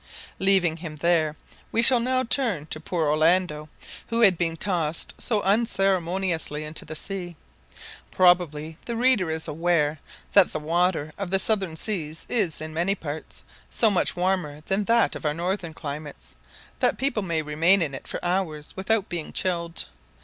[0.39, 1.35] Leaving him there,
[1.71, 3.69] we shall turn now to poor Orlando,
[4.07, 7.35] who had been tossed so unceremoniously into the sea.
[8.09, 9.99] Probably the reader is aware
[10.33, 14.85] that the water of the southern seas is, in many parts, so much warmer than
[14.85, 16.35] that of our northern climes,
[16.79, 19.85] that people may remain in it for hours without being chilled.